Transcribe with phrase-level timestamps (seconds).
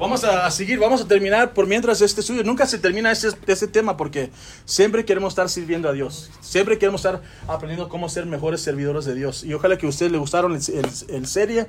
[0.00, 2.42] Vamos a seguir, vamos a terminar por mientras este estudio.
[2.42, 4.30] Nunca se termina este, este tema porque
[4.64, 6.30] siempre queremos estar sirviendo a Dios.
[6.40, 9.44] Siempre queremos estar aprendiendo cómo ser mejores servidores de Dios.
[9.44, 11.66] Y ojalá que a ustedes les gustaron el, el, el serie.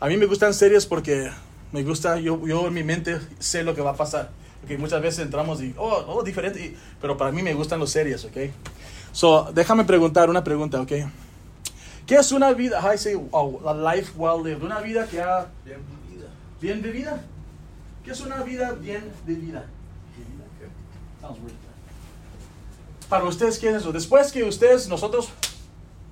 [0.00, 1.30] A mí me gustan series porque
[1.70, 4.30] me gusta, yo, yo en mi mente sé lo que va a pasar.
[4.60, 6.58] Porque muchas veces entramos y, oh, oh diferente.
[6.58, 8.38] Y, pero para mí me gustan los series, ¿ok?
[9.12, 10.92] So, déjame preguntar una pregunta, ¿ok?
[12.08, 14.64] ¿Qué es una vida, I say, oh, a life well lived?
[14.64, 15.46] Una vida que ha...
[15.64, 16.26] Bien vivida.
[16.60, 17.24] ¿Bien vivida?
[18.04, 19.66] ¿Qué es una vida bien vivida?
[21.20, 21.54] Sounds weird.
[23.08, 23.92] Para ustedes, ¿qué es eso?
[23.92, 25.30] Después que ustedes, nosotros,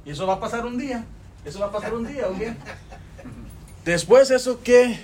[0.04, 1.04] y eso va a pasar un día,
[1.44, 2.56] eso va a pasar un día, ¿ok?
[3.84, 5.00] Después eso, ¿qué,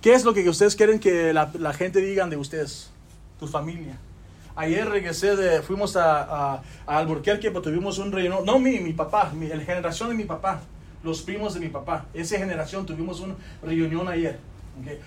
[0.00, 2.90] qué es lo que ustedes quieren que la, la gente digan de ustedes?
[3.38, 3.98] Tu familia.
[4.56, 8.92] Ayer regresé de, fuimos a, a, a Alburquerque, pero tuvimos un reunión, no mi, mi
[8.94, 10.60] papá, mi, la generación de mi papá,
[11.04, 14.38] los primos de mi papá, esa generación tuvimos una reunión ayer.
[14.80, 14.98] ¿ok?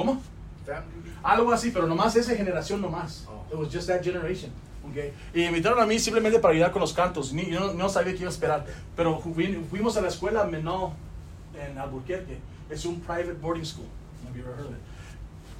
[0.00, 0.20] ¿Cómo?
[0.66, 1.10] Family.
[1.22, 3.26] Algo así, pero nomás esa generación nomás.
[3.28, 3.44] Oh.
[3.52, 4.50] It was just that generation.
[4.90, 5.12] Okay.
[5.34, 7.32] Y me invitaron a mí simplemente para ayudar con los cantos.
[7.32, 8.66] Ni, yo no, no sabía qué iba a esperar.
[8.96, 9.34] Pero fu-
[9.70, 10.90] fuimos a la escuela Menor
[11.54, 12.38] en Albuquerque.
[12.70, 13.86] Es un private boarding school.
[14.26, 14.78] Have you ever heard of it?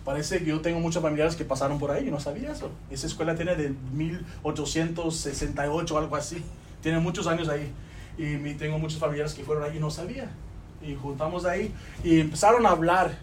[0.04, 2.70] Parece que yo tengo muchos familiares que pasaron por ahí y no sabía eso.
[2.90, 6.42] Esa escuela tiene de 1868 o algo así.
[6.82, 7.70] Tiene muchos años ahí.
[8.16, 10.30] Y tengo muchos familiares que fueron ahí y no sabía.
[10.82, 13.18] Y juntamos ahí y empezaron a hablar.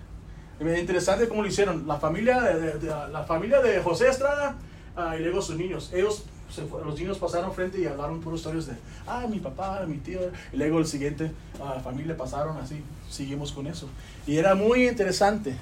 [0.59, 1.87] Interesante cómo lo hicieron.
[1.87, 4.55] La familia de, de- de- la familia de José Estrada
[4.95, 5.91] ah, y luego sus niños.
[5.93, 8.73] Ellos, se fue- los niños pasaron frente y hablaron puros historias de,
[9.05, 10.19] ah, mi papá, mi tío.
[10.51, 12.83] Y luego el siguiente ah, familia pasaron así.
[13.09, 13.87] Seguimos con eso.
[14.25, 15.55] Y era muy interesante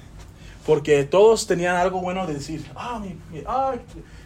[0.64, 2.64] porque todos tenían algo bueno de decir.
[2.74, 3.74] Ah, mi, mi, ah,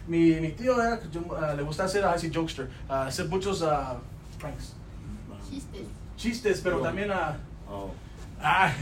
[0.07, 3.59] mi, mi tío era- yo, ah, le gusta hacer así jokester, hacer muchos
[4.39, 4.73] pranks,
[5.49, 5.81] Chistes.
[6.15, 6.89] chistes, pero Broma.
[6.89, 7.37] también a
[7.69, 7.91] Oh.
[8.41, 8.73] Ah,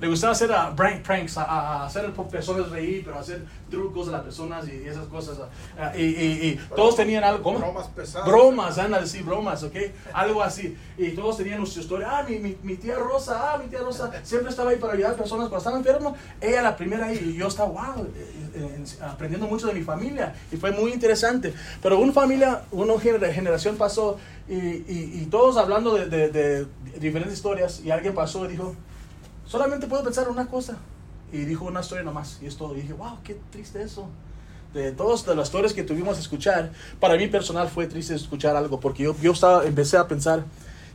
[0.00, 4.08] le gustaba hacer a prank pranks, a, a- hacer a personas reír, pero hacer trucos
[4.08, 5.38] a las personas y esas cosas.
[5.78, 7.58] ah, y, y- y todos tenían algo, ¿cómo?
[7.58, 8.26] Bromas pesadas.
[8.28, 9.74] Bromas, anda a decir bromas, ¿ok?
[10.12, 10.76] Algo así.
[10.96, 12.08] Y todos tenían su historia.
[12.18, 15.12] Ah, mi, mi, mi tía Rosa, ah, mi tía Rosa siempre estaba ahí para ayudar
[15.12, 16.16] a personas cuando estaban enfermos.
[16.40, 20.34] Ella la primera ahí y yo estaba, wow, eh, eh, aprendiendo mucho de mi familia.
[20.52, 21.52] Y fue muy interesante.
[21.82, 24.16] Pero una familia, una gener- generación pasó
[24.48, 26.66] y, y- y todos hablando de, de- de
[27.00, 28.74] diferentes historias y alguien pasó y dijo,
[29.48, 30.76] solamente puedo pensar una cosa.
[31.32, 32.38] Y dijo una historia nomás.
[32.40, 32.76] Y es todo.
[32.76, 34.08] Y dije, wow, qué triste eso.
[34.72, 36.70] De todas las historias que tuvimos a escuchar,
[37.00, 38.78] para mí personal fue triste escuchar algo.
[38.80, 40.44] Porque yo, yo estaba, empecé a pensar,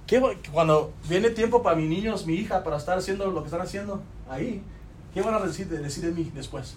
[0.07, 3.47] ¿qué, va- cuando viene tiempo para mis niños, mi hija, para estar haciendo lo que
[3.47, 4.61] están haciendo ahí,
[5.13, 6.75] ¿qué van a decir de, decir de mí después?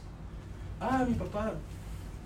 [0.81, 1.53] Ah, mi papá.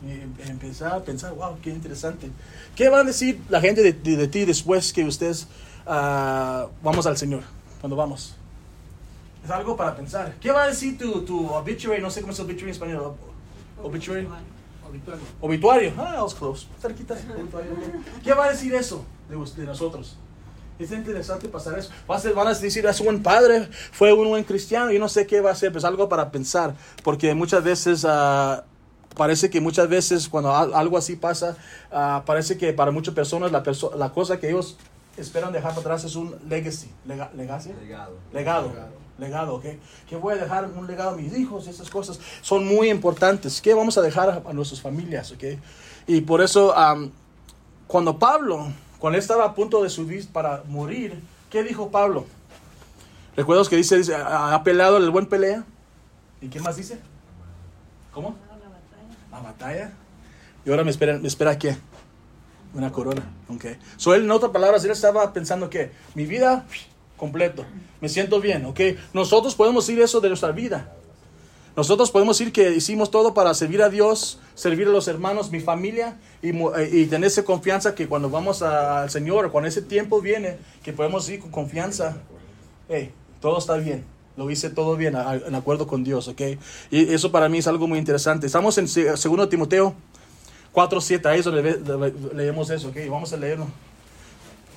[0.05, 2.31] Em- empecé a pensar, wow, qué interesante.
[2.75, 5.47] ¿Qué va a decir la gente de, de- de ti después que ustedes
[5.87, 7.43] ah, vamos al Señor?
[7.81, 8.35] Cuando vamos.
[9.45, 10.35] Es algo para pensar.
[10.41, 12.03] ¿Qué va a decir tu, tu obituary?
[12.03, 13.15] No sé cómo es obituary en español.
[13.83, 14.29] Obituary.
[15.41, 15.93] Obituario.
[15.97, 16.67] Ah, I was close.
[16.81, 17.15] Cerquita.
[17.39, 17.71] Obituario.
[18.25, 20.17] ¿Qué va a decir eso de, de nosotros?
[20.79, 21.91] Es interesante pasar eso.
[22.11, 24.91] Va a ser- van a decir, es un buen padre, fue un buen cristiano.
[24.91, 26.75] Yo no sé qué va a ser, pues algo para pensar.
[27.05, 28.65] Porque muchas veces, ah,
[29.17, 31.57] parece que muchas veces cuando al- algo así pasa,
[31.93, 34.77] ah, parece que para muchas personas la, perso- la cosa que ellos
[35.23, 36.91] esperan dejar para atrás es un legacy.
[37.07, 37.73] Lega- ¿Legacy?
[37.81, 38.17] Legado.
[38.33, 38.73] Legado.
[39.19, 39.65] Legado, ¿ok?
[40.09, 43.61] Que voy a dejar un legado a mis hijos, esas cosas son muy importantes.
[43.61, 45.45] ¿Qué vamos a dejar a, a nuestras familias, ok?
[46.07, 46.75] Y por eso,
[47.87, 51.21] cuando Pablo, cuando él estaba a punto de subir para morir,
[51.51, 52.25] ¿qué dijo Pablo?
[53.37, 55.65] ¿Recuerdas que dice, dice, ha ha peleado el buen pelea?
[56.41, 56.99] ¿Y qué más dice?
[58.13, 58.37] ¿Cómo?
[59.31, 59.93] La batalla.
[60.65, 61.77] Y ahora me espera, me espera qué?
[62.75, 63.23] Una corona.
[63.49, 63.65] Ok.
[63.97, 66.67] So él, en otras palabras, él estaba pensando que mi vida
[67.17, 67.65] completo.
[68.01, 68.81] Me siento bien, ¿ok?
[69.13, 70.93] Nosotros podemos decir eso de nuestra vida.
[71.77, 75.61] Nosotros podemos decir que hicimos todo para servir a Dios, servir a los hermanos, mi
[75.61, 79.83] familia y, eh, y tener esa confianza que cuando vamos a- al Señor, cuando ese
[79.83, 82.17] tiempo viene, que podemos ir con confianza,
[82.89, 84.05] hey, todo está bien.
[84.37, 86.41] Lo hice todo bien, a- a- en acuerdo con Dios, ¿ok?
[86.91, 88.47] Y eso para mí es algo muy interesante.
[88.47, 89.95] Estamos en 2 Timoteo
[90.73, 92.97] 4.7, ahí es donde ve- le- leemos eso, ¿ok?
[93.09, 93.67] Vamos a leerlo.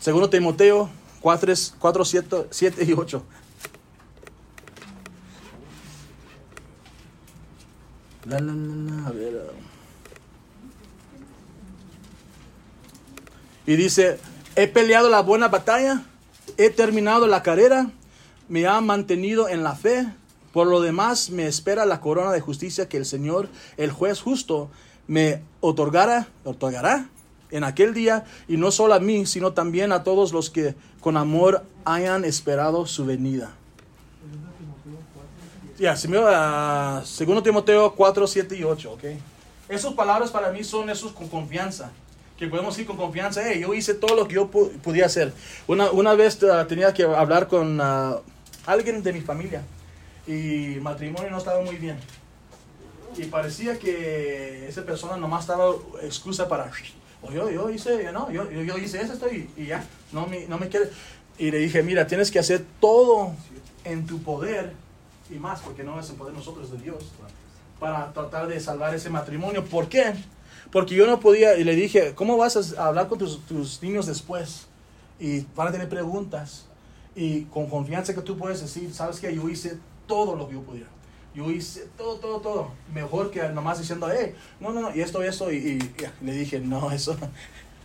[0.04, 0.90] 2 Timoteo
[1.22, 3.24] 4, 4 7, 7 y 8.
[8.26, 9.52] La, la, la, a ver.
[13.66, 14.20] Y dice,
[14.56, 16.04] he peleado la buena batalla,
[16.58, 17.92] he terminado la carrera,
[18.50, 20.08] me ha mantenido en la fe.
[20.52, 24.70] Por lo demás, me espera la corona de justicia que el Señor, el juez justo,
[25.08, 27.10] me otorgará, otorgará
[27.52, 31.18] en aquel día, y no solo a mí, sino también a todos los que con
[31.18, 33.54] amor hayan esperado su venida.
[35.78, 39.04] Ya, me a segundo Timoteo 4, 7 y 8, ¿ok?
[39.70, 41.92] Esas palabras para mí son esos con confianza.
[42.38, 43.42] Que podemos ir con confianza.
[43.44, 45.34] Hey, yo hice todo lo que yo podía hacer.
[45.68, 48.22] Una, una vez uh, tenía que hablar con uh,
[48.66, 49.64] alguien de mi familia.
[50.28, 51.98] Y matrimonio no estaba muy bien.
[53.18, 56.72] Y parecía que esa persona nomás estaba excusa para...
[57.22, 60.58] O yo, yo hice, no, yo, yo, hice eso y, y, ya, no me, no
[60.58, 60.90] me quiere.
[61.38, 63.32] Y le dije, mira, tienes que hacer todo
[63.86, 64.74] en tu poder
[65.30, 67.04] y más, porque no es el poder nosotros de Dios,
[67.80, 69.64] para tratar de salvar ese matrimonio.
[69.64, 70.14] ¿Por qué?
[70.72, 74.06] Porque yo no podía, y le dije, ¿cómo vas a hablar con tus, tus niños
[74.06, 74.68] después?
[75.20, 76.66] Y van a tener preguntas.
[77.16, 79.78] Y con confianza que tú puedes decir, ¿sabes que Yo hice
[80.08, 80.88] todo lo que yo podía.
[81.34, 82.72] Yo hice todo, todo, todo.
[82.94, 85.52] Mejor que nomás diciendo, hey, no, no, no, y esto, esto.
[85.52, 85.80] Y, y,
[86.22, 87.18] le dije, no, eso.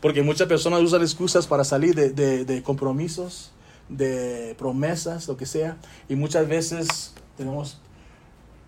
[0.01, 3.53] Porque muchas personas usan excusas para salir de, de, de compromisos,
[3.89, 5.77] de promesas, lo que sea.
[6.09, 7.81] Y muchas veces tenemos,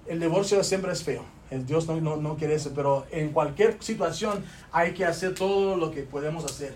[0.06, 1.24] el divorcio siempre es feo.
[1.50, 5.90] Dios no, no, no, quiere eso, pero en cualquier situación hay que hacer todo lo
[5.90, 6.74] que podemos hacer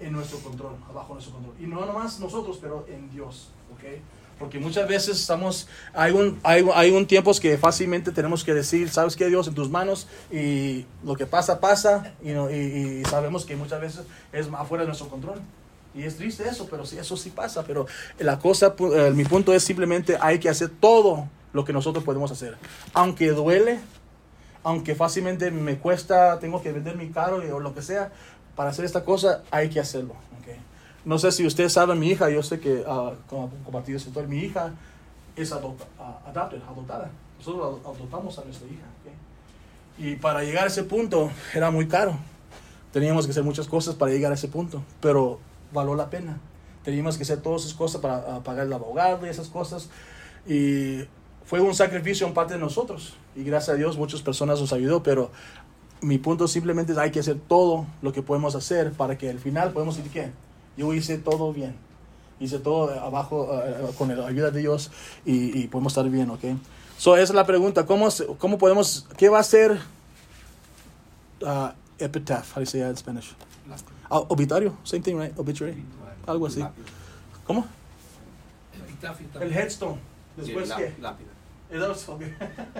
[0.00, 1.54] en nuestro control, abajo nuestro control.
[1.60, 4.00] Y no nomás nosotros, pero en Dios, ¿ok?
[4.38, 8.90] Porque muchas veces estamos, hay un, hay, hay un tiempos que fácilmente tenemos que decir,
[8.90, 13.44] sabes que Dios en tus manos y lo que pasa, pasa y, y, y sabemos
[13.44, 14.02] que muchas veces
[14.32, 15.40] es afuera de nuestro control.
[15.94, 17.62] Y es triste eso, pero sí, eso sí pasa.
[17.64, 17.86] Pero
[18.18, 22.30] la cosa, eh, mi punto es simplemente hay que hacer todo lo que nosotros podemos
[22.32, 22.56] hacer.
[22.92, 23.78] Aunque duele,
[24.64, 28.10] aunque fácilmente me cuesta, tengo que vender mi carro o lo que sea,
[28.56, 30.14] para hacer esta cosa hay que hacerlo.
[30.40, 30.56] Okay.
[31.04, 34.72] No sé si ustedes saben, mi hija, yo sé que, uh, como compartido mi hija
[35.36, 37.10] es adopta, uh, adoptada.
[37.38, 38.84] Nosotros adoptamos a nuestra hija.
[39.98, 42.16] Y para llegar a ese punto era muy caro.
[42.92, 44.82] Teníamos que hacer muchas cosas para llegar a ese punto.
[45.00, 45.38] Pero
[45.72, 46.38] valió la pena.
[46.84, 49.90] Teníamos que hacer todas esas cosas para pagar el abogado y esas cosas.
[50.46, 51.04] Y
[51.44, 53.14] fue un sacrificio en parte de nosotros.
[53.36, 55.30] Y gracias a Dios muchas personas nos ayudó, pero
[56.00, 59.38] mi punto simplemente es hay que hacer todo lo que podemos hacer para que al
[59.38, 60.30] final podemos decir que
[60.76, 61.74] yo hice todo bien.
[62.40, 64.90] Hice todo abajo eh, con la ayuda de Dios
[65.24, 66.44] y, podemos estar bien, ¿ok?
[66.98, 67.86] So, esa es la pregunta.
[67.86, 69.78] ¿Cómo, cómo podemos, qué va a ser
[71.42, 71.68] uh,
[71.98, 72.52] epitaph?
[72.52, 73.34] How do you say that in Spanish?
[74.10, 75.36] Ah, obituario, same thing, right?
[75.38, 75.82] Obituary,
[76.26, 76.64] algo así.
[77.46, 77.66] ¿Cómo?
[79.40, 79.98] El headstone.
[80.36, 80.94] Después qué?
[81.00, 81.34] Lápida.
[81.74, 82.36] Okay.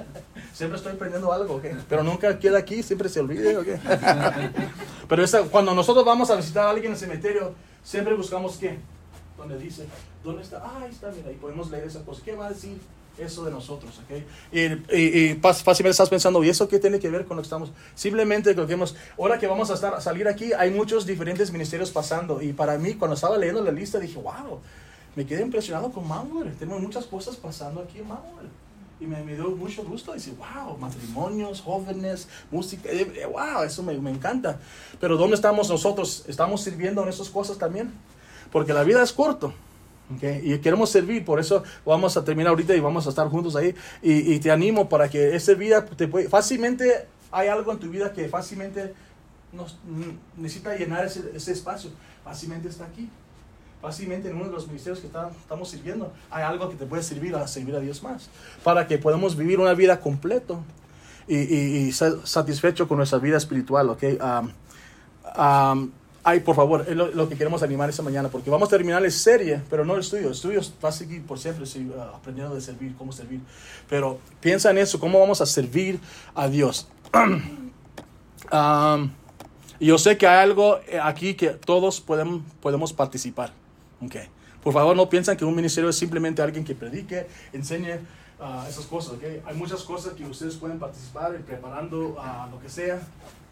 [0.52, 1.72] siempre estoy aprendiendo algo, okay.
[1.88, 3.58] pero nunca queda aquí, siempre se olvida.
[3.58, 3.80] Okay.
[5.08, 8.78] pero esa, cuando nosotros vamos a visitar a alguien en el cementerio, siempre buscamos qué?
[9.36, 9.86] Donde dice,
[10.24, 10.62] ¿dónde está?
[10.64, 12.22] Ah, ahí está, mira, y podemos leer esa cosa.
[12.24, 12.78] ¿Qué va a decir?
[13.18, 14.22] eso de nosotros, ¿ok?
[14.52, 14.60] Y,
[14.96, 17.70] y, y, fácilmente estás pensando, ¿y eso qué tiene que ver con lo que estamos?
[17.94, 21.90] Simplemente lo que hemos, ahora que vamos a estar, salir aquí, hay muchos diferentes ministerios
[21.90, 22.42] pasando.
[22.42, 24.60] Y para mí, cuando estaba leyendo la lista, dije, wow,
[25.14, 26.54] me quedé impresionado con Manuel.
[26.56, 28.48] Tenemos muchas cosas pasando aquí en Manuel.
[29.04, 33.82] Y me, me dio mucho gusto decir, wow, matrimonios, jóvenes, música, eh, eh, wow, eso
[33.82, 34.58] me, me encanta.
[34.98, 36.24] Pero ¿dónde estamos nosotros?
[36.26, 37.92] ¿Estamos sirviendo en esas cosas también?
[38.50, 39.52] Porque la vida es corto.
[40.16, 40.40] Okay?
[40.42, 43.74] Y queremos servir, por eso vamos a terminar ahorita y vamos a estar juntos ahí.
[44.00, 48.10] Y, te animo para que esa vida te puede, fácilmente hay algo en tu vida
[48.10, 48.94] que fácilmente
[49.52, 49.76] nos,
[50.38, 51.90] necesita llenar ese, ese, espacio.
[52.24, 53.10] Fácilmente está aquí.
[53.84, 57.36] Fácilmente en uno de los ministerios que estamos sirviendo hay algo que te puede servir
[57.36, 58.30] a servir a Dios más.
[58.62, 60.54] Para que podamos vivir una vida completa
[61.28, 63.90] y, y, satisfecho con nuestra vida espiritual.
[63.90, 64.18] Okay?
[64.22, 64.50] Um,
[65.38, 65.92] um,
[66.26, 69.10] Ay, por favor, es lo, que queremos animar esta mañana, porque vamos a terminar la
[69.10, 70.28] serie, pero no el estudio.
[70.28, 73.40] El estudio va a seguir por siempre uh, aprendiendo de servir, cómo servir.
[73.90, 76.00] Pero piensa en eso, cómo vamos a servir
[76.34, 76.88] a Dios.
[78.50, 79.10] um,
[79.78, 83.52] yo sé que hay algo eh, aquí que todos podemos, podemos participar.
[84.06, 84.28] Okay.
[84.62, 87.98] Por favor, no piensen que un ministerio es simplemente alguien que predique, enseñe
[88.40, 89.14] uh, esas cosas.
[89.14, 89.42] Okay.
[89.46, 93.00] Hay muchas cosas que ustedes pueden participar preparando uh, lo que sea.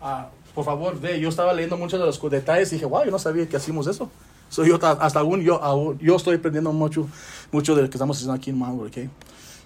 [0.01, 3.11] Uh, por favor, ve, yo estaba leyendo muchos de los detalles y dije, wow, yo
[3.11, 4.11] no sabía que hacíamos eso.
[4.49, 7.09] So, yo, hasta aún yo, yo estoy aprendiendo mucho,
[7.51, 8.99] mucho de lo que estamos haciendo aquí en Mango, ¿ok?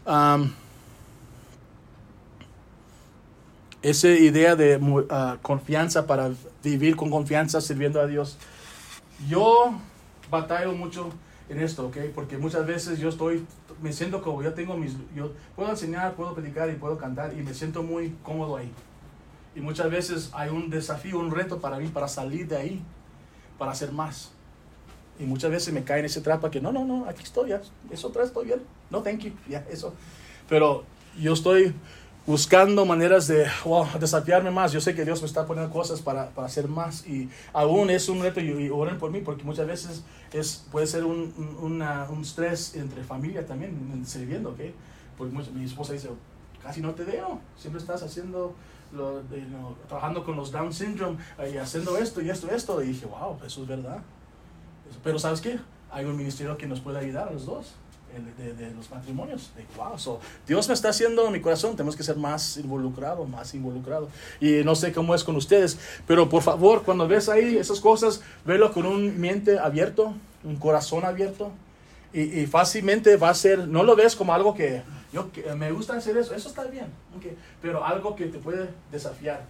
[0.07, 0.53] Um,
[3.83, 6.31] esa idea de uh, confianza para
[6.63, 8.37] vivir con confianza sirviendo a Dios.
[9.29, 9.75] Yo
[10.31, 11.11] batallo mucho
[11.49, 11.97] en esto, ¿ok?
[12.15, 13.47] Porque muchas veces yo estoy,
[13.83, 17.43] me siento como yo tengo mis, yo puedo enseñar, puedo predicar y puedo cantar y
[17.43, 18.71] me siento muy cómodo ahí.
[19.55, 22.83] Y muchas veces hay un desafío, un reto para mí, para salir de ahí,
[23.59, 24.33] para hacer más.
[25.19, 27.63] Y muchas veces me cae en ese trapa que no, no, no, aquí estoy, ya,
[27.91, 29.95] eso atrás estoy bien, no, thank you, ya, eso.
[30.49, 30.85] Pero
[31.19, 31.75] yo estoy
[32.27, 33.47] buscando maneras de
[34.01, 34.73] desafiarme más.
[34.73, 38.09] Yo sé que Dios me está poniendo cosas para, para hacer más y aún es
[38.09, 40.03] un reto y, oren por mí porque muchas veces
[40.33, 44.61] es, puede ser un, un, un estrés entre familia también, sirviendo, ¿ok?
[45.17, 46.09] Porque mucho- mi esposa dice,
[46.63, 48.55] casi no te veo, siempre estás haciendo,
[48.93, 52.55] lo, de- no, trabajando con los Down syndrome eh, y haciendo esto y esto y
[52.55, 52.83] esto.
[52.83, 53.99] Y dije, wow, eso es verdad.
[55.05, 55.59] Pero ¿sabes qué?
[55.91, 57.75] Hay un ministerio que nos puede ayudar a los dos.
[58.39, 59.51] De, de los matrimonios.
[59.55, 61.77] De, wow, so, Dios me está haciendo en mi corazón.
[61.77, 64.09] Tenemos que ser más involucrado, más involucrado.
[64.41, 68.23] Y no sé cómo es con ustedes, pero por favor, cuando ves ahí esas cosas,
[68.47, 71.51] velo con un mente abierto, un corazón abierto.
[72.13, 74.83] Y, y fácilmente va a ser, no lo ves como algo que
[75.13, 76.87] yo que me gusta hacer eso, eso está bien,
[77.17, 77.27] ok,
[77.63, 79.45] pero algo que te puede desafiar,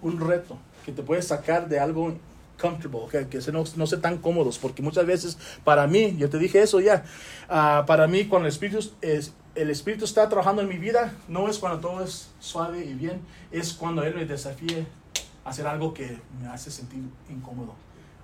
[0.00, 2.14] un reto, que te puede sacar de algo
[2.60, 6.30] comfortable, que, que se no, no se tan cómodos, porque muchas veces para mí, yo
[6.30, 7.04] te dije eso ya,
[7.48, 11.48] ah, para mí cuando el Espíritu, es, el Espíritu está trabajando en mi vida, no
[11.48, 14.86] es cuando todo es suave y bien, es cuando Él me desafíe
[15.44, 17.74] a hacer algo que me hace sentir incómodo.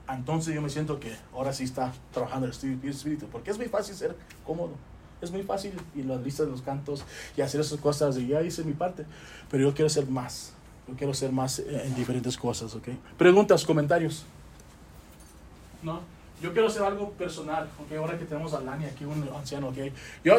[0.08, 3.94] Entonces yo me siento que ahora sí está trabajando el Espíritu, porque es muy fácil
[3.94, 4.72] ser cómodo.
[5.20, 7.04] Es muy fácil y las listas de los cantos
[7.36, 9.04] y hacer esas cosas y ya hice mi parte.
[9.50, 10.54] Pero yo quiero ser más.
[10.88, 12.88] Yo quiero ser más eh, en diferentes cosas, ¿ok?
[13.16, 14.24] Preguntas, comentarios.
[15.82, 16.00] ¿No?
[16.40, 17.98] Yo quiero hacer algo personal, ¿ok?
[17.98, 19.76] Ahora que tenemos a Lani aquí, un anciano, ¿ok?
[20.24, 20.36] Yo,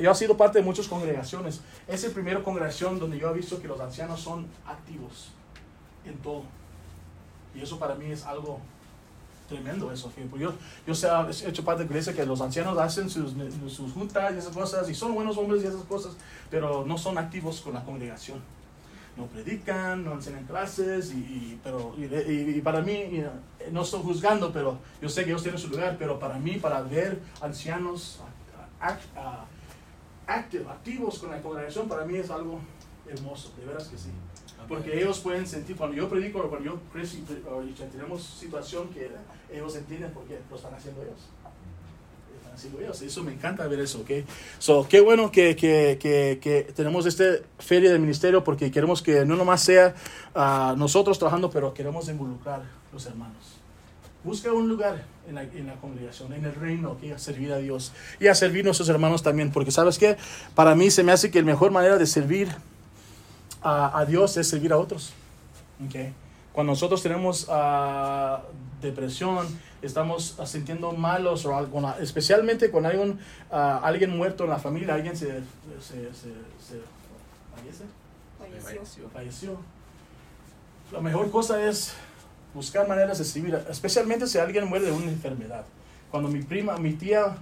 [0.00, 1.60] yo he sido parte de muchas congregaciones.
[1.88, 5.30] Es la primera congregación donde yo he visto que los ancianos son activos
[6.04, 6.44] en todo.
[7.54, 8.60] Y eso para mí es algo
[9.48, 10.12] tremendo eso.
[10.30, 10.52] pues yo,
[10.86, 13.34] yo he hecho parte de la iglesia que los ancianos hacen sus,
[13.68, 16.12] sus juntas y esas cosas, y son buenos hombres y esas cosas,
[16.48, 18.40] pero no son activos con la congregación.
[19.20, 23.28] No predican, no enseñan clases, y, y- pero, y, para mí, eh,
[23.70, 26.80] no estoy juzgando, pero yo sé que ellos tienen su lugar, pero para mí, para
[26.82, 28.20] ver ancianos
[28.80, 29.46] act-
[30.26, 32.60] active- activos con la congregación, para mí es algo
[33.06, 34.10] hermoso, de veras que sí.
[34.68, 37.24] Porque ellos pueden sentir, cuando yo predico, cuando yo crecí,
[37.90, 39.10] tenemos situación que
[39.52, 41.28] ellos entienden por qué lo están haciendo ellos.
[42.50, 43.02] Lo Están haciendo ellos.
[43.02, 44.10] Eso me encanta ver eso, ¿ok?
[44.58, 49.24] So, qué bueno que, que, que, que tenemos este feria del ministerio porque queremos que
[49.24, 49.94] no nomás sea
[50.34, 53.36] ah, nosotros trabajando, pero queremos involucrar los hermanos.
[54.22, 57.58] Busca un lugar en la, en la congregación, en el reino, que a servir a
[57.58, 59.50] Dios y a servir a nuestros hermanos también.
[59.50, 60.16] Porque, ¿sabes qué?
[60.54, 62.48] Para mí se me hace que la mejor manera de servir
[63.62, 65.12] a, a Dios es servir a otros.
[65.86, 66.12] Okay.
[66.52, 68.42] Cuando nosotros tenemos ah,
[68.82, 69.46] depresión,
[69.82, 73.18] estamos ah, sintiendo malos, o algo, especialmente con alguien,
[73.50, 75.26] ah, alguien muerto en la familia, alguien se,
[75.80, 76.82] se, se, se-
[77.54, 77.84] fallece,
[78.62, 79.08] Falleció.
[79.10, 79.56] falleció.
[80.92, 81.94] La mejor cosa es
[82.54, 85.64] buscar maneras de servir, especialmente si alguien muere de una enfermedad.
[86.10, 87.36] Cuando mi prima, mi tía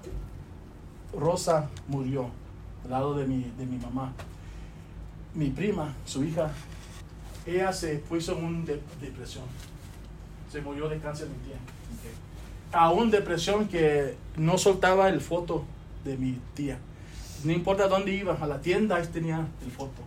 [1.18, 2.28] Rosa murió
[2.84, 4.12] al lado de mi, de mi mamá,
[5.34, 6.50] mi prima, su hija,
[7.46, 8.64] ella se puso en una
[9.00, 9.44] depresión.
[10.50, 11.56] Se murió de cáncer mi tía.
[12.72, 15.64] A una depresión que no soltaba el foto
[16.04, 16.78] de mi tía.
[17.44, 20.02] No importa dónde iba, a la tienda ahí tenía el foto.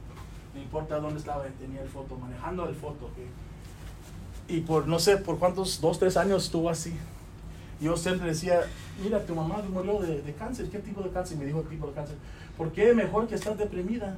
[0.54, 3.06] No importa dónde estaba, ahí tenía el foto, manejando el foto.
[3.06, 3.18] ¿ok?
[4.50, 6.94] Y por no sé por cuántos, dos, tres años estuvo así.
[7.80, 8.62] Yo siempre decía,
[9.02, 10.70] mira, tu mamá murió de, de cáncer.
[10.70, 11.38] ¿Qué tipo de cáncer?
[11.38, 12.16] Me dijo el tipo de cáncer.
[12.58, 14.18] ¿Por qué mejor que estar deprimida?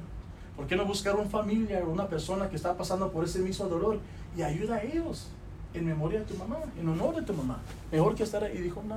[0.56, 3.66] ¿Por qué no buscar un familiar o una persona que está pasando por ese mismo
[3.66, 3.98] dolor
[4.36, 5.28] y ayuda a ellos
[5.74, 7.58] en memoria de tu mamá, en honor de tu mamá?
[7.92, 8.56] Mejor que estar ahí.
[8.56, 8.94] Y dijo, no,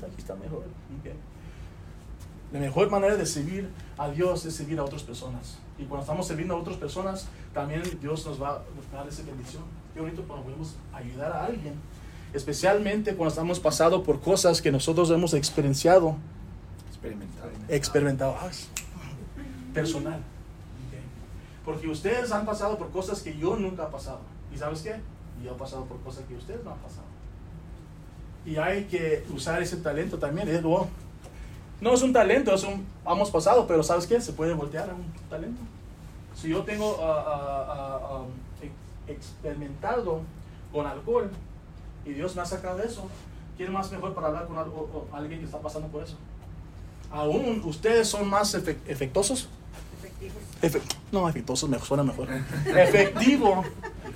[0.00, 0.60] aquí está mejor.
[1.00, 1.10] Ok.
[2.52, 5.58] La mejor manera de servir a Dios es servir a otras personas.
[5.78, 8.62] Y cuando estamos sirviendo a otras personas, también Dios nos va a
[8.96, 9.62] dar esa bendición.
[9.94, 11.74] Qué bonito cuando podemos ayudar a alguien.
[12.32, 16.16] Especialmente cuando estamos pasando por cosas que nosotros hemos experienciado,
[16.88, 17.50] Experimentado.
[17.68, 18.36] experimentado.
[18.40, 18.50] Ah,
[19.74, 20.18] personal.
[20.18, 21.64] Ok.
[21.64, 24.20] Porque ustedes han pasado por cosas que yo nunca he pasado.
[24.54, 24.96] ¿Y sabes qué?
[25.42, 27.06] Yo he pasado por cosas que ustedes no han pasado.
[28.46, 30.48] Y hay que usar ese talento también.
[30.48, 30.86] Es, wow.
[31.80, 34.20] No es un talento, es un hemos pasado, pero ¿sabes qué?
[34.20, 35.60] Se puede voltear a un talento.
[36.34, 38.22] Si yo tengo ah, ah, ah,
[38.62, 38.72] ex-
[39.18, 40.20] experimentado
[40.72, 41.30] con alcohol
[42.04, 43.08] y Dios me ha sacado de eso,
[43.56, 46.16] ¿quién más mejor para hablar con algo- alguien que está pasando por eso?
[47.10, 49.48] Aún ustedes son más efe- efectuosos.
[49.98, 50.36] Efectivos.
[50.62, 52.28] Efe- no, efectuosos me suena mejor.
[52.66, 53.64] Efectivo.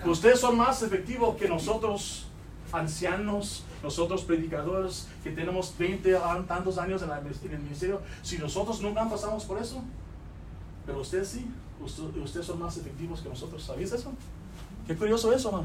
[0.07, 2.27] Ustedes son más efectivos que nosotros,
[2.73, 8.01] ancianos, nosotros predicadores, que tenemos 20 a- tantos años en, el ministerio.
[8.23, 9.83] Si nosotros nunca pasamos por eso,
[10.87, 11.47] pero ustedes sí,
[11.81, 13.63] usted- ustedes son más efectivos que nosotros.
[13.63, 14.13] ¿Sabías eso?
[14.87, 15.65] Qué curioso eso, ¿no?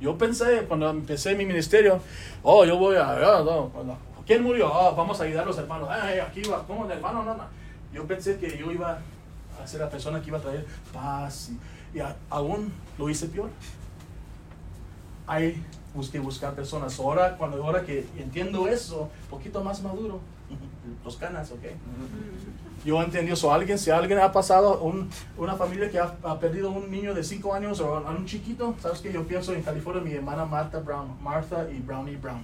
[0.00, 2.00] Yo pensé cuando empecé mi ministerio,
[2.42, 3.70] oh, yo voy a, ah, no.
[4.26, 4.70] ¿quién murió?
[4.72, 5.88] Oh, vamos a ayudar a los hermanos.
[5.90, 7.22] Ay, aquí va, ¿cómo de hermano?
[7.24, 7.44] No, no.
[7.92, 8.98] Yo pensé que yo iba
[9.62, 11.58] a ser la persona que iba a traer paz y,
[11.94, 13.50] y a- aún lo hice peor.
[15.26, 15.62] Hay
[15.94, 16.98] busqué buscar personas.
[16.98, 20.20] Ahora, cuando ahora que entiendo eso, poquito más maduro,
[21.04, 21.60] Los canas, ok.
[22.84, 23.50] Yo entendí eso.
[23.52, 25.08] Alguien, si alguien ha pasado, un-
[25.38, 28.74] una familia que ha, ha perdido un niño de 5 años o a un chiquito,
[28.80, 29.10] ¿sabes qué?
[29.12, 32.42] Yo pienso en California, mi hermana Martha Brown, Martha y Brownie Brown.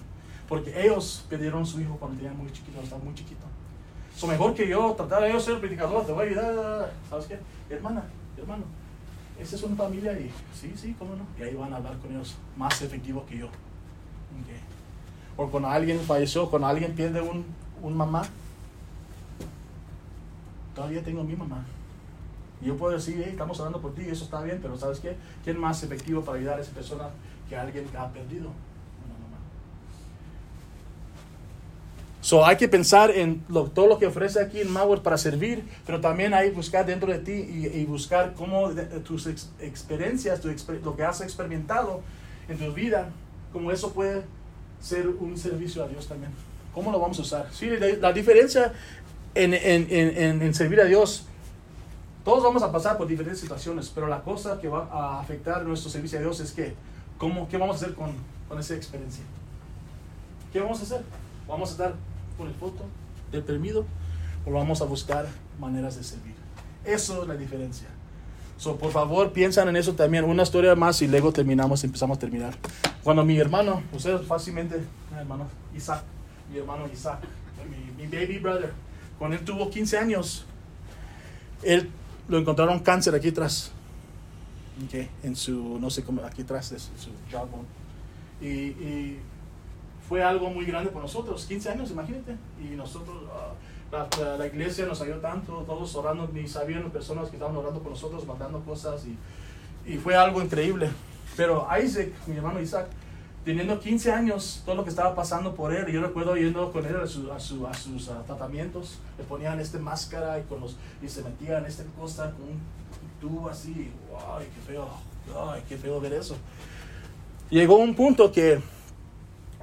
[0.49, 3.45] Porque ellos perdieron su hijo cuando tenían muy chiquito, estaba muy chiquito.
[4.17, 7.39] So, mejor que yo tratar de yo ser predicador, te voy a ayudar, ¿sabes qué?
[7.69, 8.05] Hermana,
[8.39, 8.65] hermano,
[9.41, 11.25] esa es una familia y sí, sí, cómo no.
[11.39, 13.47] Y ahí van a hablar con ellos más efectivo que yo.
[13.47, 13.53] Ok.
[15.37, 17.45] O cuando alguien falleció, cuando alguien pierde un,
[17.83, 18.23] un mamá,
[20.75, 21.65] todavía tengo mi mamá.
[22.61, 25.17] Y yo puedo decir, "Hey, estamos hablando por ti, eso está bien, pero ¿sabes qué?
[25.45, 27.09] ¿Quién más efectivo para ayudar a esa persona
[27.49, 28.49] que alguien que ha perdido?
[28.49, 29.39] Una mamá.
[32.31, 35.65] So, hay que pensar en lo- todo lo que ofrece aquí en Mauer para servir,
[35.85, 40.41] pero también hay buscar dentro de ti y, y buscar cómo de- tus ex- experiencias,
[40.41, 42.03] tu exper- lo que has experimentado
[42.49, 43.09] en tu vida,
[43.53, 44.23] cómo eso puede
[44.81, 46.31] ser un servicio a Dios también.
[46.73, 47.49] ¿Cómo lo vamos a usar?
[47.53, 48.75] Sí, la, la diferencia
[49.35, 51.25] en, en- en- en- en servir a Dios,
[52.25, 55.91] todos vamos a pasar por diferentes situaciones, pero la cosa que va a afectar nuestro
[55.91, 56.75] servicio a Dios es que,
[57.19, 58.13] ¿cómo, ¿qué vamos a hacer con,
[58.49, 59.25] con esa experiencia?
[60.53, 61.01] ¿Qué vamos a hacer?
[61.49, 62.10] ¿Vamos a estar
[62.41, 62.87] con el foto
[63.31, 63.85] deprimido
[64.47, 65.27] o vamos a buscar
[65.59, 66.35] maneras de servir?
[66.87, 67.87] Eso es la diferencia.
[68.57, 70.25] So, por favor, piensan en eso también.
[70.25, 72.55] Una historia más y luego terminamos, empezamos a terminar.
[73.03, 74.79] Cuando mi hermano, ustedes fácilmente,
[75.11, 76.03] mi hermano Isaac,
[76.51, 77.21] mi hermano Isaac,
[77.99, 78.73] mi, baby brother,
[79.19, 80.45] cuando él tuvo 15 años,
[81.63, 81.91] él
[82.27, 83.71] lo encontraron cáncer aquí atrás.
[84.87, 87.69] Ok, en su, no sé cómo, aquí atrás de su, su jawbone.
[88.41, 89.19] Y
[90.11, 92.37] fue algo muy grande para nosotros, 15 años, imagínate.
[92.61, 93.53] Y nosotros, ah,
[93.93, 97.57] la, la- la iglesia nos ayudó tanto, todos orando, ni sabían las personas que estaban
[97.57, 99.05] orando por nosotros, mandando cosas.
[99.07, 99.17] Y,
[99.95, 100.91] y fue algo increíble.
[101.37, 102.89] Pero Isaac, mi hermano Isaac,
[103.45, 106.97] teniendo 15 años, todo lo que estaba pasando por él, yo recuerdo yendo con él
[106.97, 110.77] a, su- a su- a sus ah, tratamientos, le ponían esta máscara y, con los,
[111.01, 112.61] y se metían esta cosa con un
[113.21, 113.93] tubo así,
[114.37, 114.89] ¡ay, qué feo!
[115.51, 116.37] ¡ay, qué feo ver eso!
[117.49, 118.61] Llegó un punto que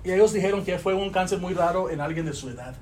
[0.08, 2.74] y ellos dijeron que fue un cáncer muy raro en alguien de su edad.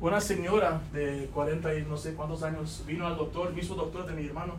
[0.00, 4.14] Una señora de 40 y no sé cuántos años vino al doctor, mismo doctor de
[4.14, 4.54] mi hermano,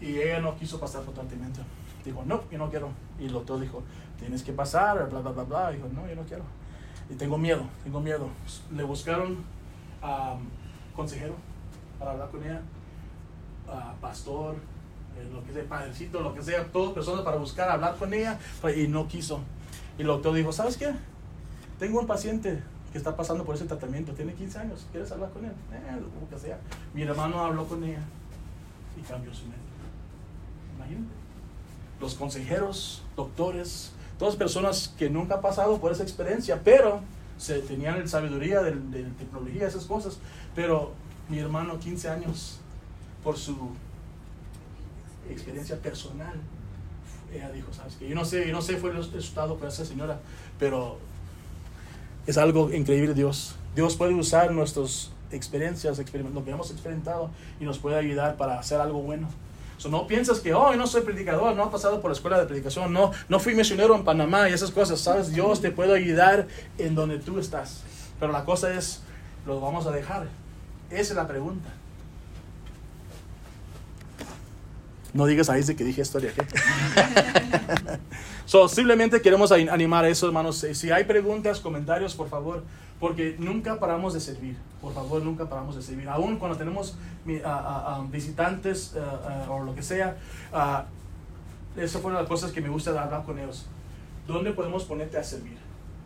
[0.00, 1.60] y ella no quiso pasar por tratamiento.
[2.02, 2.88] Dijo, no, yo no quiero.
[3.20, 3.82] Y el doctor dijo,
[4.18, 5.70] tienes que pasar, bla, bla, bla, bla.
[5.72, 6.44] Dijo, no, yo no quiero.
[7.10, 8.30] Y tengo miedo, tengo miedo.
[8.74, 9.44] Le buscaron
[10.00, 10.36] a
[10.94, 11.34] consejero
[11.98, 12.62] para hablar con ella,
[13.68, 14.54] a pastor,
[15.18, 18.38] eh, lo que sea, padrecito, lo que sea, todas personas para buscar hablar con ella,
[18.74, 19.42] y no quiso.
[19.98, 20.92] Y el doctor dijo, ¿sabes qué?
[21.78, 25.44] Tengo un paciente que está pasando por ese tratamiento, tiene 15 años, ¿quieres hablar con
[25.44, 25.52] él?
[25.72, 26.58] Eh, como que sea.
[26.94, 28.00] Mi hermano habló con ella
[28.98, 29.58] y cambió su mente.
[30.76, 31.12] Imagínate.
[32.00, 37.00] Los consejeros, doctores, todas personas que nunca han pasado por esa experiencia, pero
[37.38, 40.18] se tenían la sabiduría de, de tecnología, esas cosas.
[40.54, 40.92] Pero
[41.28, 42.58] mi hermano, 15 años,
[43.24, 43.56] por su
[45.28, 46.34] experiencia personal,
[47.36, 49.84] ella dijo, sabes que yo no sé, yo no sé fue el resultado con esa
[49.84, 50.18] señora,
[50.58, 50.98] pero
[52.26, 53.54] es algo increíble Dios.
[53.74, 58.80] Dios puede usar nuestras experiencias, lo que hemos experimentado y nos puede ayudar para hacer
[58.80, 59.28] algo bueno.
[59.78, 62.38] So, no piensas que, oh, yo no soy predicador, no he pasado por la escuela
[62.38, 65.32] de predicación, no, no fui misionero en Panamá y esas cosas, ¿sabes?
[65.32, 67.82] Dios te puede ayudar en donde tú estás.
[68.18, 69.02] Pero la cosa es,
[69.46, 70.28] ¿lo vamos a dejar?
[70.90, 71.68] Esa es la pregunta.
[75.16, 76.30] No digas ahí de que dije historia,
[78.44, 80.58] so, simplemente queremos animar a eso, hermanos.
[80.58, 82.62] Si- Si hay preguntas, comentarios, por favor,
[83.00, 84.56] porque nunca paramos de servir.
[84.82, 86.08] Por favor, nunca paramos de servir.
[86.08, 86.96] Aún cuando tenemos
[87.44, 90.16] a- a visitantes ah, o lo que sea,
[90.52, 90.84] ah,
[91.76, 93.66] esa fue una de las cosas que me gusta hablar con ellos.
[94.26, 95.56] ¿Dónde podemos ponerte a servir?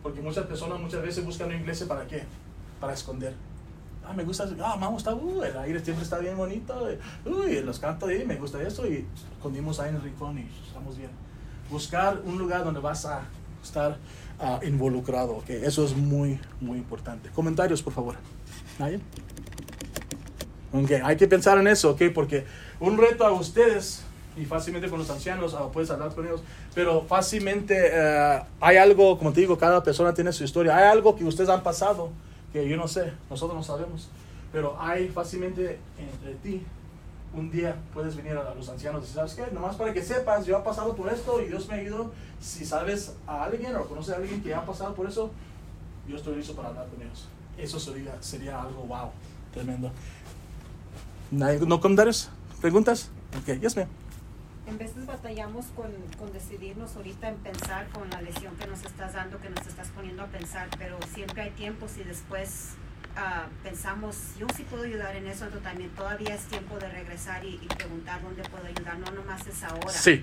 [0.03, 2.23] Porque muchas personas muchas veces buscan una iglesia para qué?
[2.79, 3.35] Para esconder.
[4.11, 7.61] Ah, me gusta, ah, vamos, está, uh, el aire siempre está bien bonito, eh, uy,
[7.61, 9.05] los cantos ahí, me gusta eso, y
[9.37, 11.11] escondimos ahí en el rincón y estamos bien.
[11.69, 13.21] Buscar un lugar donde vas a
[13.63, 13.97] estar
[14.37, 17.29] ah, involucrado, ok, eso es muy, muy importante.
[17.29, 18.15] Comentarios, por favor.
[18.79, 18.99] ¿Nadie?
[20.73, 22.45] Ok, hay que pensar en eso, ok, porque
[22.81, 24.03] un reto a ustedes,
[24.35, 26.43] y fácilmente con los ancianos, ah, puedes hablar con ellos,
[26.75, 31.15] pero fácilmente eh, hay algo, como te digo, cada persona tiene su historia, hay algo
[31.15, 32.09] que ustedes han pasado
[32.53, 34.09] que yo no sé, nosotros no sabemos,
[34.51, 36.63] pero hay fácilmente entre ti,
[37.33, 39.53] un día puedes venir a los ancianos y decir, ¿sabes qué?
[39.53, 42.11] Nomás para que sepas, yo he pasado por esto y Dios me ayudó.
[42.41, 45.31] Si sabes a alguien o conoces a alguien que ha pasado por eso,
[46.09, 47.27] yo estoy listo para hablar con ellos.
[47.57, 49.11] Eso sería, sería algo wow,
[49.53, 49.91] tremendo.
[51.31, 52.29] ¿Nadie- ¿No comentarios?
[52.59, 53.09] ¿Preguntas?
[53.39, 53.87] Ok, yes, ma'am.
[54.67, 59.13] En veces batallamos con, con decidirnos ahorita en pensar con la lesión que nos estás
[59.13, 62.69] dando, que nos estás poniendo a pensar, pero siempre hay tiempo si después
[63.17, 67.43] ah, pensamos, yo sí puedo ayudar en eso, entonces también todavía es tiempo de regresar
[67.43, 69.89] y, y preguntar dónde puedo ayudar, no nomás es ahora.
[69.89, 70.21] Sí.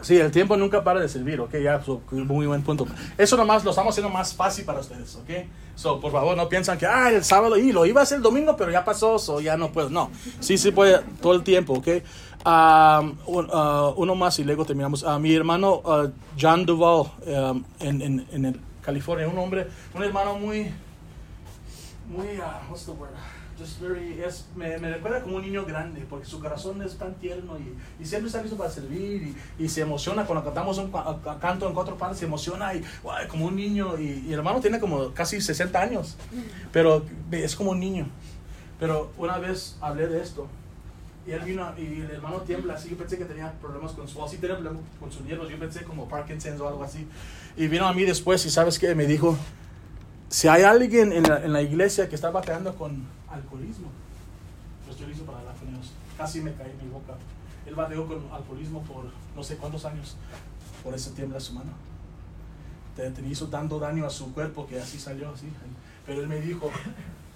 [0.00, 2.86] Sí, el tiempo nunca para de servir, ok, ya, so, muy buen punto.
[3.18, 5.28] Eso nomás lo estamos haciendo más fácil para ustedes, ok.
[5.74, 8.22] So, por favor, no piensan que, ah, el sábado, y lo iba a hacer el
[8.22, 9.90] domingo, pero ya pasó, so ya no puedo.
[9.90, 10.10] No,
[10.40, 11.88] sí, sí puede todo el tiempo, ok.
[12.46, 15.04] Um, uh, uno más y luego terminamos.
[15.04, 20.02] A mi hermano uh, John Duval um, en, en, en el California, un hombre, un
[20.04, 20.70] hermano muy,
[22.08, 23.10] muy, uh, what's the word?
[23.58, 27.14] Just very, es, me, me recuerda como un niño grande, porque su corazón es tan
[27.14, 30.92] tierno y, y siempre está listo para servir y, y se emociona cuando cantamos un
[30.92, 33.98] ca- ca- canto en cuatro partes, se emociona y guay, como un niño.
[33.98, 36.16] Y, y hermano tiene como casi 60 años,
[36.72, 38.06] pero es como un niño.
[38.78, 40.46] Pero una vez hablé de esto
[41.28, 42.88] y él vino y el hermano tiembla así.
[42.88, 45.50] Yo pensé que tenía problemas con su, así tenía problemas con sus nervios.
[45.50, 47.06] Yo pensé como Parkinson's o algo así.
[47.54, 49.36] Y vino a mí después y sabes qué, me dijo,
[50.30, 53.88] si hay alguien en la, en la iglesia que está batallando con alcoholismo,
[54.86, 55.92] yo estoy listo para hablar con ellos.
[56.16, 57.12] Casi me caí en mi boca.
[57.66, 59.04] Él batalló con alcoholismo por
[59.36, 60.16] no sé cuántos años.
[60.82, 61.72] Por eso tiembla su mano.
[62.96, 65.52] Te, te hizo tanto daño a su cuerpo que así salió así.
[66.06, 66.70] Pero él me dijo,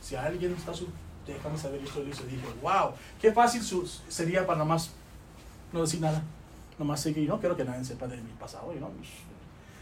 [0.00, 0.88] si alguien está su,
[1.26, 2.00] déjame saber, listo.
[2.02, 4.90] Y dije, wow, qué fácil su- sería para nomás
[5.72, 6.22] no decir nada.
[6.78, 7.28] Nomás seguir.
[7.28, 8.90] No quiero que nadie sepa de mi pasado, know.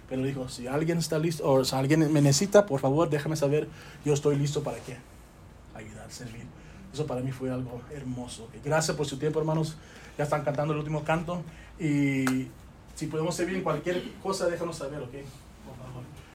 [0.09, 3.69] Pero dijo, si alguien está listo, o si alguien me necesita, por favor, déjame saber.
[4.05, 4.97] Yo estoy listo para qué?
[5.75, 6.45] Ayudar, servir.
[6.93, 8.49] Eso para mí fue algo hermoso.
[8.65, 9.77] Gracias por su tiempo, hermanos.
[10.19, 11.43] Ya están cantando el último canto.
[11.79, 12.49] Y
[12.97, 15.15] si podemos servir en cualquier cosa, déjanos saber, ¿ok?